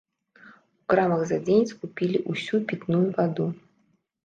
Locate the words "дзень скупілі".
1.45-2.23